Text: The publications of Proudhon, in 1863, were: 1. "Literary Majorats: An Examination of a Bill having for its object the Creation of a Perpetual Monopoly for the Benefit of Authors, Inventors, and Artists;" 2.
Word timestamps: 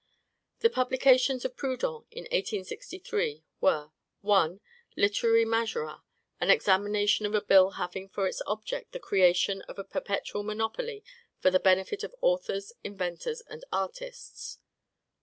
The 0.61 0.71
publications 0.71 1.45
of 1.45 1.55
Proudhon, 1.55 2.07
in 2.09 2.23
1863, 2.23 3.43
were: 3.61 3.91
1. 4.21 4.59
"Literary 4.97 5.45
Majorats: 5.45 6.01
An 6.39 6.49
Examination 6.49 7.27
of 7.27 7.35
a 7.35 7.41
Bill 7.41 7.73
having 7.77 8.09
for 8.09 8.25
its 8.27 8.41
object 8.47 8.93
the 8.93 8.99
Creation 8.99 9.61
of 9.69 9.77
a 9.77 9.83
Perpetual 9.83 10.41
Monopoly 10.41 11.03
for 11.39 11.51
the 11.51 11.59
Benefit 11.59 12.03
of 12.03 12.15
Authors, 12.19 12.73
Inventors, 12.83 13.41
and 13.47 13.63
Artists;" 13.71 14.55
2. 14.55 14.61